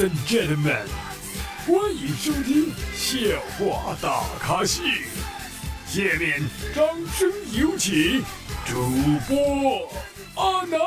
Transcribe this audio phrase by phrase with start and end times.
[0.00, 0.86] Ladies and gentlemen，
[1.66, 3.18] 欢迎收听笑
[3.58, 4.82] 话大咖秀。
[5.86, 6.42] 下面
[6.74, 8.22] 掌声有请
[8.64, 8.88] 主
[9.28, 9.86] 播
[10.36, 10.78] 阿南。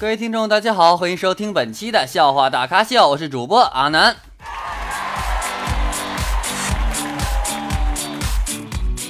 [0.00, 4.14] 各位听众，大家好，欢迎收听本期的笑话大咖秀，我是主播阿南。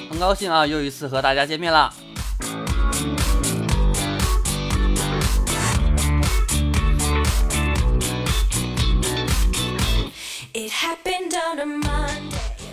[0.08, 1.92] 很高兴啊，又一次和大家见面了。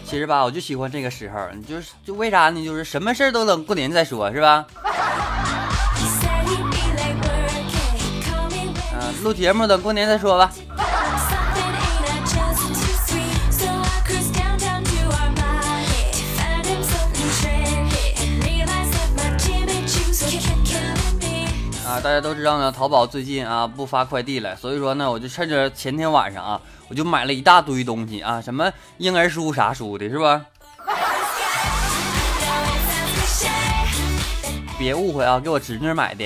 [0.06, 2.64] 其实吧，我就喜欢这个时候，就是就为啥呢？
[2.64, 4.66] 就是什么事儿都等过年再说，是吧？
[9.26, 10.52] 录节目等过年再说吧。
[21.88, 30.46] 啊，大家都知道呢，淘宝最近啊不发快递了，所以说呢，我就趁着前天晚上啊，我就买了一大堆东西啊，什么婴儿书啥书的，是吧？
[34.78, 36.24] 别误会啊，给我侄女买的。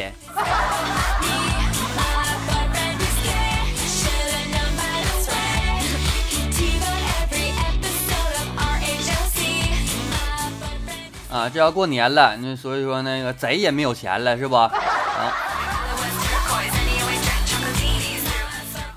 [11.31, 14.55] 啊，这要过年了，那所以说那个贼也没有钱了，是不？
[14.55, 14.71] 啊，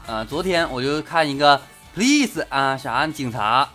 [0.07, 1.61] 啊，昨天我就看一个
[1.95, 3.69] police 啊，啥警察，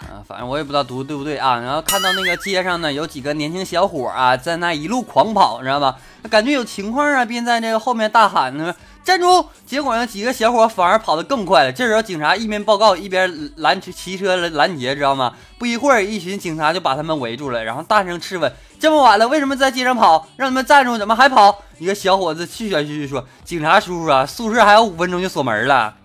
[0.00, 1.58] 啊，反正我也不知道读对不对啊。
[1.58, 5.96] 然后看到那个街上呢，有几个年轻小伙啊，在那一路狂跑，你知道吧？
[6.28, 8.74] 感觉有情况啊，便在那个后面大喊呢。
[9.04, 9.44] 站住！
[9.66, 11.72] 结果呢，几个小伙反而跑得更快了。
[11.72, 15.34] 这时候，警察一边报告一边拦骑车拦截，知道吗？
[15.58, 20.28] 不一会儿，一群警察就把他们围住了，然后大声质问：“这么晚了，为什么在街上跑？
[20.36, 25.94] 让你们站住，怎么还跑？”一个小伙子气喘吁吁说：“警察叔叔啊，宿舍还有五分钟就锁门了。”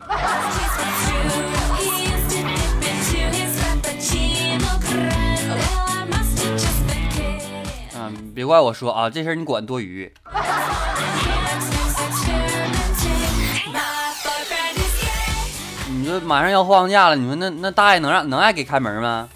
[7.96, 10.12] 嗯，别怪我说啊，这事儿你管多余。
[16.28, 19.30] 马上要放假了，你说那那大爷能让能爱给开门吗？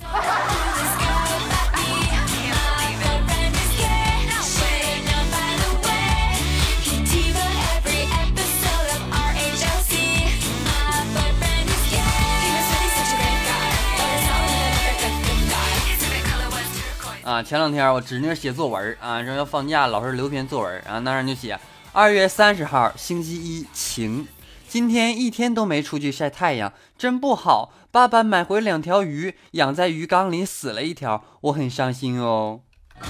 [17.23, 21.57] 啊，前两天我侄女写作文啊，说要放假，老师留篇作文，然后那上就写
[21.93, 24.27] 二月三十号星期一晴。
[24.71, 27.73] 今天一天都没出去晒太阳，真不好。
[27.91, 32.61] 爸爸买回两条鱼，养在鱼缸里，死了一条，我很伤心哦。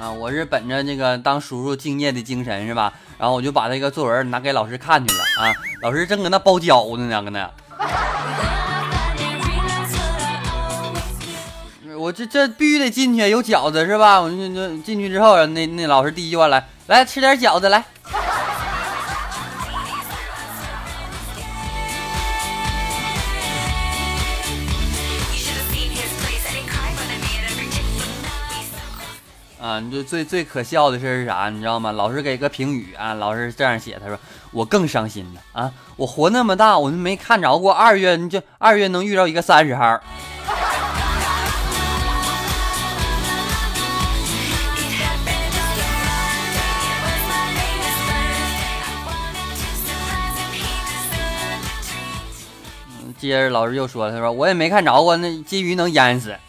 [0.00, 2.92] 啊，我是本着这个当叔叔敬业的精神是吧？
[3.18, 5.52] 然后我就把这个作文拿给老师看去了啊。
[5.82, 7.50] 老师正搁那包饺子呢，搁那。
[12.04, 14.20] 我这这必须得进去，有饺子是吧？
[14.20, 17.82] 我就就进去之后，那那老师第一句话来来吃点饺子来。
[29.58, 31.48] 啊，你就最最可笑的事是啥？
[31.48, 31.90] 你知道吗？
[31.92, 34.18] 老师给个评语啊，老师这样写，他说
[34.50, 35.72] 我更伤心了啊！
[35.96, 39.98] 我活那么大，我就没看着过二月，你就二月能遇到一个三十号。
[53.24, 56.36] 接着老师又说，他说我也没看着过那金鱼能淹死。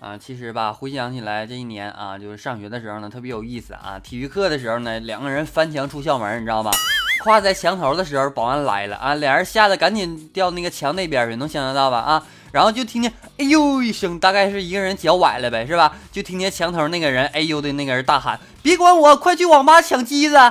[0.00, 3.98] 啊，其实吧，回想起来这一年啊，就是上学的时候呢，特别有意思啊。
[3.98, 6.70] 体育课的时候呢，两个人翻墙出校门，你知道吧？
[7.24, 11.98] 跨在墙头的时候，保安来了啊，俩人吓得赶紧掉那个墙那边去，能想象到吧？
[11.98, 12.22] 啊。
[12.50, 15.92] 然后就听见“哎呦”一声，大概是一个人脚崴了呗，是吧？
[16.10, 20.36] 就听见墙头那个人“哎呦”的那个人大喊：“别管我，快去网吧抢机子！”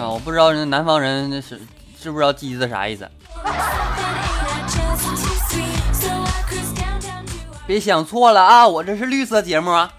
[0.00, 1.60] 啊，我不知道那南方人那是
[2.00, 3.06] 知不知道机子啥意思。
[7.66, 9.92] 别想错了啊，我这是绿色节目啊。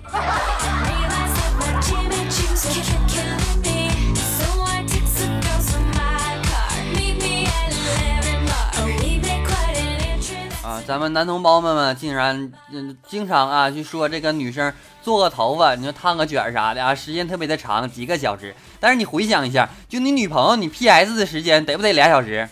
[10.91, 18.53] 咱们男同胞们们竟然嗯经常啊去说这个女生做个头发，你说烫个卷啥的啊，时间特别的长，几个小时。
[18.77, 22.45] 但是你回想一下，就你女朋友你 PS 的时间得不得俩小时？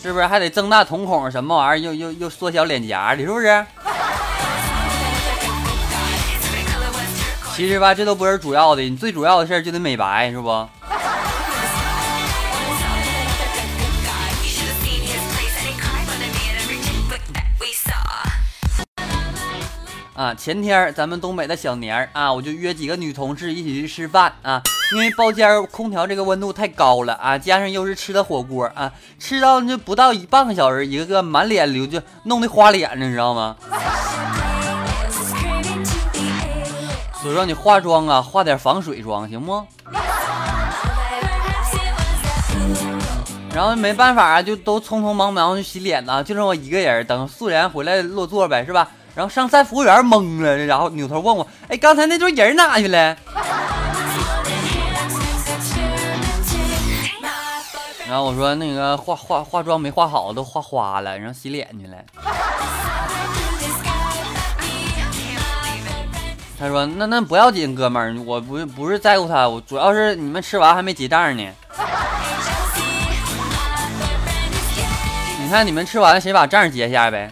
[0.00, 1.90] 是不是还得增大瞳孔什么玩意儿？
[1.90, 3.66] 又又又缩小脸颊的，是不是？
[7.56, 10.68] 其实吧，这都不是主要的，你最主要的事儿就得美白，是不？
[20.18, 24.60] 啊，前天咱们东北的小年儿啊，我就约几个女同事一起去吃饭啊，
[24.92, 33.54] 因为包间空调这个温度太高了啊，加上又是吃的火锅啊，吃到就不到一半个小时，一个个满脸流，就弄得花脸，你知道吗？
[37.22, 39.64] 所以说你化妆啊，化点防水妆行不？
[43.54, 48.88] 然后没办法啊，就都匆匆忙忙去洗脸呢，就剩我一个人，等素颜回来落座呗，是吧？
[49.18, 53.16] 然后上菜服务员懵了，然后扭头问我：“哎，刚才那桌人哪去了？”
[58.06, 61.96] 然后我说：“那个化化化妆没化好，都化花了，然后洗脸去了。”
[66.56, 71.44] 他说：“那那不要紧，哥们儿，我不不是在乎他，我主要是你们吃完还没结账呢。
[75.42, 77.28] 你看你们吃完谁把账结一下呗？”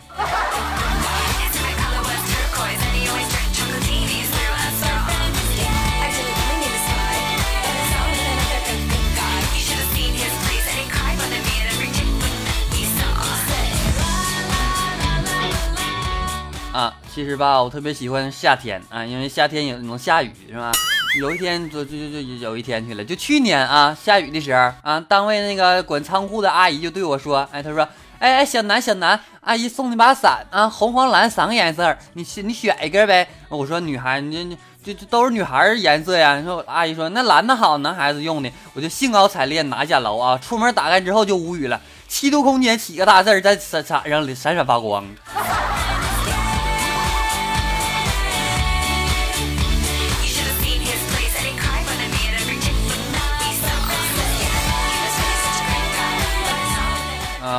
[16.77, 20.71] 啊，其实吧，我特别喜欢夏天啊，因为夏天也能下雨，是吧？
[21.19, 27.89] 有一天就就就就有一天去了，就去年啊，下雨的时候啊，单位那个管仓库的阿姨就对我说，哎，她说，
[28.19, 33.27] 哎哎，小南小南，阿姨送你把伞啊，红黄蓝三个颜色，你你选一个呗。
[33.49, 36.39] 我说女孩，你你就就都是女孩颜色呀。
[36.39, 45.03] 你说阿姨说那蓝的好，男孩子用的，我就兴高采烈拿下楼啊，出门打开之后就无语了，七度空间几个大字在伞伞上闪闪发光。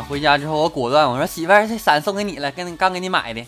[0.10, 3.46] 回家之后我果断我说媳妇儿，这伞送给你了，跟刚给你买的。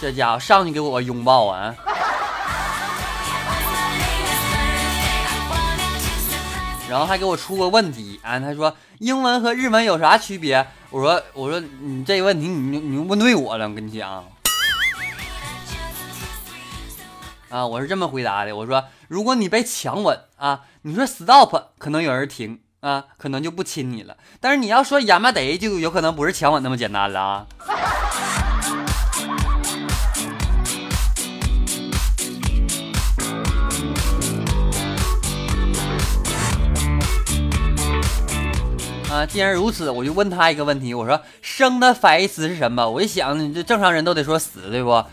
[0.00, 1.74] 这家伙上去给我个拥抱啊！
[6.88, 10.66] 然后还给我出个问题啊，他说英文和日文有啥区别？
[10.88, 14.24] 我说我说你这个问题你你问对我了，我跟你讲。
[17.50, 24.16] 啊，我是这么回答的，我说如果你被强吻啊，你说 stop，可能有人停啊，可能就不亲你了。
[24.40, 27.46] 但是你要说亚麻得，就有可能不是强吻那么简单了啊。
[39.10, 42.88] 啊，既然如此，我就问他一个问题，我说生的反义词是什么？
[42.88, 45.04] 我一想，这正常人都得说死，对不？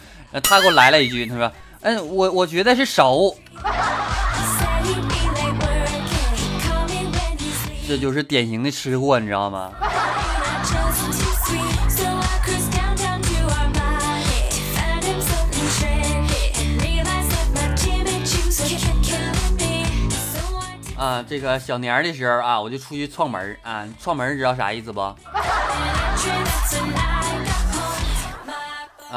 [0.43, 1.51] 他给我来了一句，他说。
[1.81, 3.35] 嗯，我我觉得是熟，
[7.87, 9.71] 这就是典型的吃货，你知道吗？
[20.97, 24.99] 啊，这个小年的时候啊，我就出去串门啊，串门知道啥意思不？
[24.99, 25.15] 啊，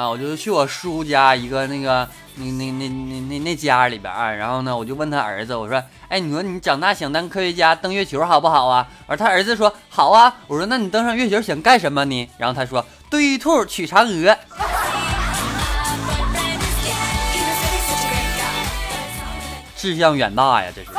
[0.08, 2.06] 我就去我叔家一个那个。
[2.36, 8.86] 那那那那那那家里边啊，然后呢，我就问他儿子，我说，哎，你说你长大想当科学家，登月球好不好啊？
[9.06, 10.34] 而他儿子说好啊。
[10.46, 12.30] 我说，那你登上月球想干什么呢？
[12.38, 14.36] 然后他说，对兔取嫦娥。
[19.76, 20.90] 志向远大呀，这是。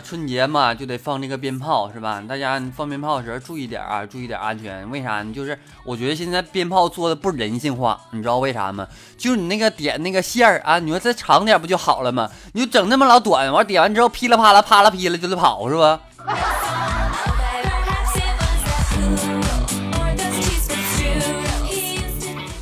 [0.00, 2.22] 春节嘛就得放那个鞭炮是吧？
[2.28, 4.88] 大家放鞭炮的时候注意点啊，注意点安全。
[4.90, 5.32] 为啥呢？
[5.32, 8.86] 就是我觉得现在鞭炮做的不人性化，你知道为啥吗？
[9.18, 12.28] 就是你那个点那个线儿啊，你说再长点不就好了吗？
[12.52, 16.00] 你就整那么老短，完点完之后噼里啪啦啪啦噼啦就得跑是吧？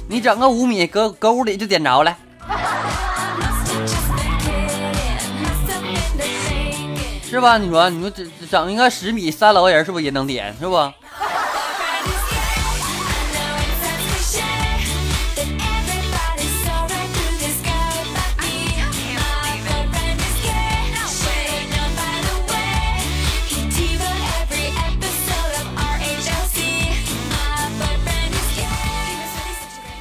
[0.09, 2.17] 你整个五米搁搁屋里就点着了。
[7.31, 7.59] 是吧？
[7.59, 10.53] 你说，你说整整一个十米三楼人，是不是也能点？
[10.59, 10.93] 是不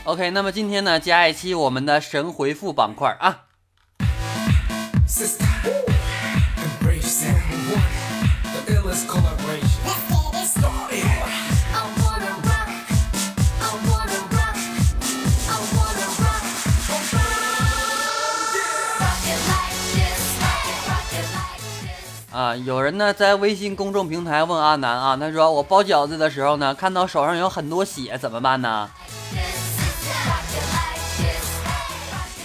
[0.05, 3.41] ？OK，那么今天呢，加一期我们的神回复板块啊。
[22.39, 28.89] 啊，有人呢在微信公众平台问阿南啊，他说我包饺子的时候呢，看到手上有很多血，怎么办呢？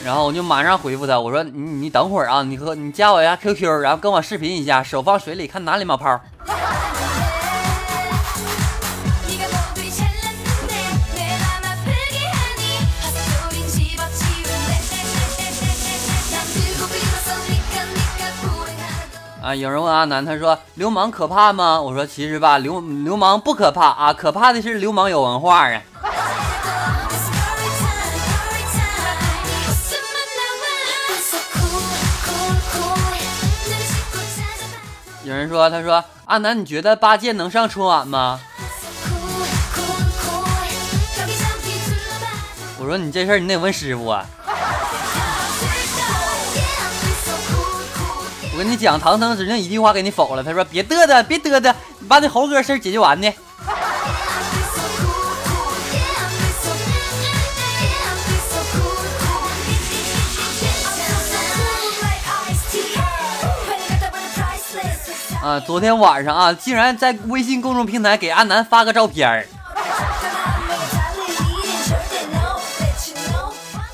[0.04, 6.20] 然后我就马上回复他，我说你你等会儿啊，你和你加我一下 QQ，然后跟我视频一下，手放水里看哪里冒泡。
[19.44, 21.78] 啊，有人问阿南，他说流氓可怕吗？
[21.78, 25.82] 我说其实吧，流流氓不可怕啊，可怕的是流氓有文化啊。
[35.24, 38.40] 有人说，他说阿南，你觉得八戒能上春晚吗？
[42.78, 44.24] 我说你这事儿你得问师傅啊。
[48.54, 50.44] 我跟你讲，唐僧指定一句话给你否了。
[50.44, 53.28] 他说别嘚嘚，别嘚嘚，你把那猴哥事儿解决完呢。
[65.42, 65.58] 啊！
[65.66, 69.44] 昨天晚上啊，竟然在微信公众平台给阿南发个照片儿。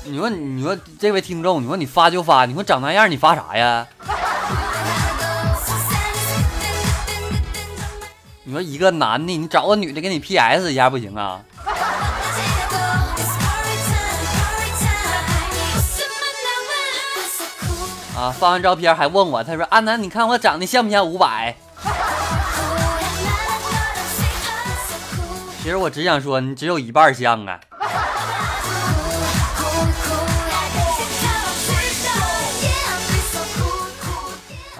[0.03, 3.87] 你说，你说这位听众，你说你发就发，你说长那样，你发啥呀？
[8.51, 11.39] 你说一个男的，你找个女的给你 PS 一下不行啊？
[18.13, 18.29] 啊！
[18.37, 21.55] 发完照片还问我，他说：“阿南，你看我长得像不像五百？”
[25.63, 27.57] 其实我只想说，你只有一半像啊！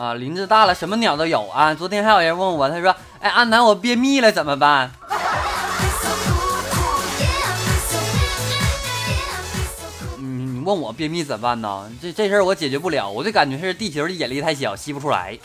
[0.01, 1.75] 啊，林子大了，什么鸟都有啊！
[1.75, 4.89] 昨天还有人问我，他说：“哎，阿南，我便秘了怎么办
[10.17, 11.87] 嗯你？”问我便秘怎么办呢？
[12.01, 15.37] 这这事儿我解决不了，我就感觉是地球的引力太小，吸不出来。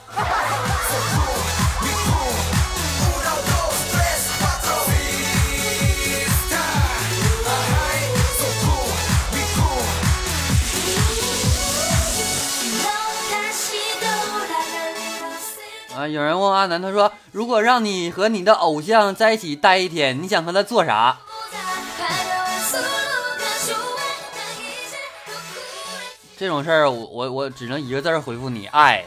[16.08, 21.18] 有人问阿南，他说：“如果让你和你的偶像在一起待一天，你想和他做啥？”
[26.38, 29.04] 这种事儿，我我我只能一个字儿回复你：爱。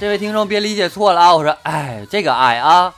[0.00, 1.34] 这位听众别理解错了啊！
[1.34, 2.92] 我说，哎，这个爱啊。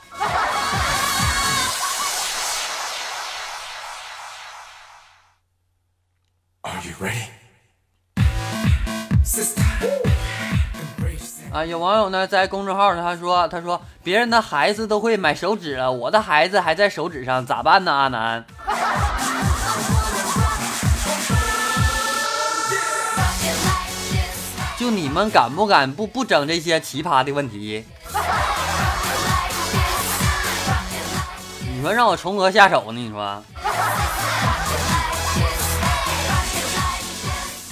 [11.55, 17.93] 啊，有网友呢在公众号呢，他说，他说别人的孩子都会买手指了，我的孩子还在手指上，咋办呢？
[17.93, 18.43] 阿南，
[24.77, 27.85] 就你们敢不敢不不整这些奇葩的问题？
[31.73, 32.99] 你说让我从何下手呢？
[32.99, 33.41] 你说？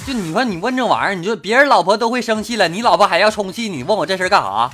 [0.06, 4.70] 就你说你问这玩意儿，你就别人老婆都会生气了，你老婆还要充气，你问我这事干啥？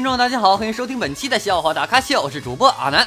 [0.00, 3.06] 听众，大家好，欢迎收听本期的笑话大咖秀，我是主播阿南。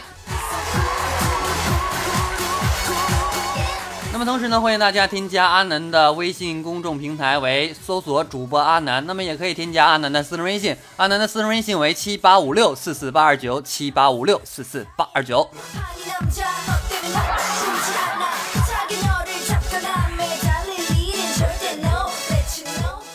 [4.12, 15.50] 那么同时呢，欢迎大家添加阿南的微信公众平台为搜索主播阿南，那么也可以添加阿南的私人微信，阿南的私人微信为七八五六四四八二九七八五六四四八二九。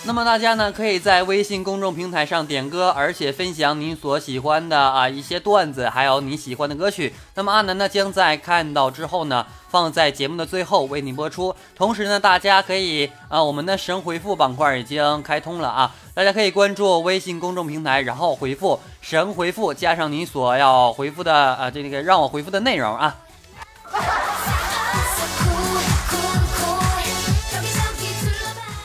[0.08, 7.12] 那么大家呢，可以在微信公众平台上点歌，而且分享你所喜欢的啊一些段子，还有你喜欢的歌曲。
[7.34, 11.54] 那么阿南呢，将在看到之后呢，放在节目的最后为你播出。
[11.76, 23.14] 同时呢，大家可以啊，我们的神回复板块已经开通了啊，大家可以关注微信公众平台，然后回复“神回复”加上你所要回复的啊这个让我回复的内容啊。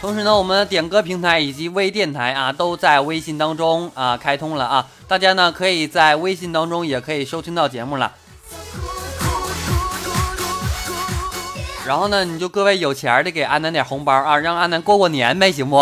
[0.04, 8.12] 同时呢，我们点歌平台以及微电台啊，都在微信当中啊开通了啊，大家呢可以在微信当中也可以收听到节目了。
[11.88, 15.78] 然后呢，你就各位有钱的给安南点红包啊，让安南过过年呗，行不？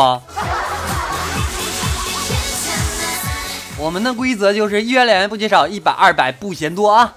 [3.79, 7.15] 我们的规则就是一元两元不嫌少，一百二百不嫌多啊。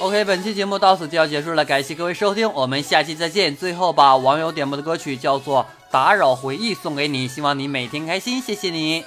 [0.00, 3.54] OK，本期节目到此就要结束了，感谢各位收听，我们下期再见。
[3.54, 9.04] 最后把网友点播的歌曲叫做《打扰回忆》送给你，希望你每天开心，谢谢你。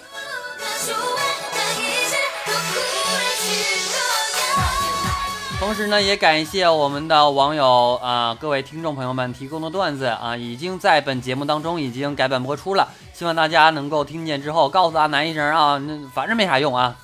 [5.60, 16.96] 同时呢，也感谢我们的网友啊，各位听众朋友们提供的段子啊，已经在本节目当中已经改版播出了，希望大家能够听见之后告诉阿南一声啊，那反正没啥用啊。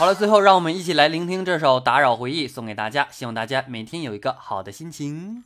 [0.00, 5.44] 好了，最后让我们一起来聆听这首《打扰回忆》，送给大家，希望大家每天有一个好的心情。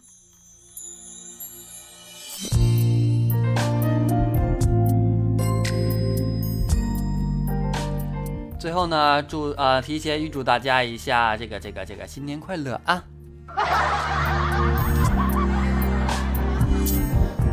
[8.56, 13.02] 最后呢，祝呃提前预祝大家一下这个这个这个新年快乐啊！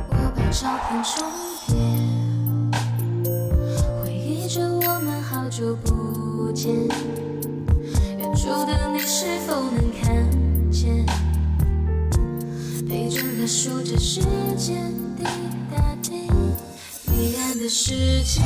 [0.08, 1.51] 我把照片重
[5.52, 6.74] 久不见。
[6.74, 10.26] 远处的你是否能看
[10.72, 11.06] 见？
[12.88, 14.22] 陪着他数着时
[14.56, 15.26] 间滴
[15.76, 16.30] 答滴，
[17.06, 18.42] 黑暗的世界，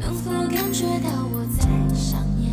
[0.00, 2.50] 能否感觉到我在想念？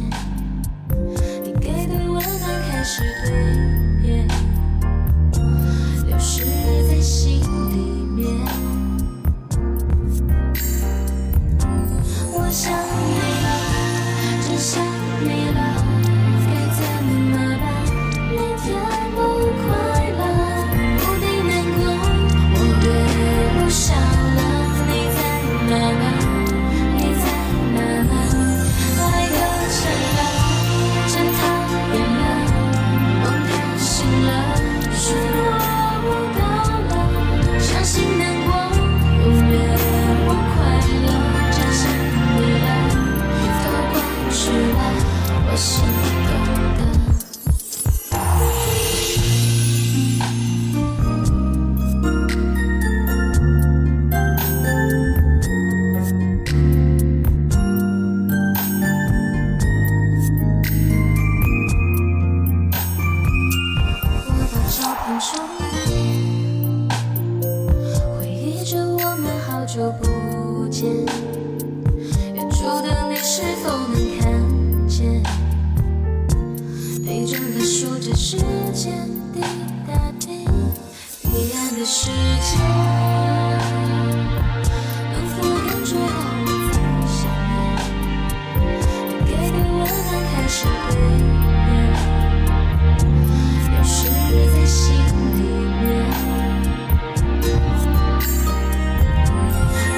[1.41, 2.21] 你给的温暖
[2.69, 4.27] 开始蜕变，
[79.33, 79.41] 滴
[79.87, 80.45] 答滴
[81.77, 82.51] 的时间
[85.11, 85.99] 能否感觉到
[86.39, 86.75] 我在
[87.07, 87.53] 想念
[89.09, 90.55] 你给的温暖开始
[93.63, 93.91] 消失
[94.51, 94.77] 在心
[95.35, 95.39] 里
[95.81, 95.83] 面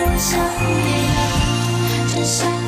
[0.02, 0.28] 我想
[0.64, 0.88] 你
[2.12, 2.65] 真想